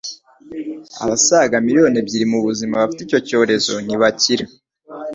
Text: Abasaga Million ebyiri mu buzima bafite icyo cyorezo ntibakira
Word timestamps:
Abasaga 1.03 1.55
Million 1.65 1.93
ebyiri 2.01 2.25
mu 2.31 2.39
buzima 2.47 2.73
bafite 2.81 3.01
icyo 3.03 3.19
cyorezo 3.27 3.73
ntibakira 3.85 4.45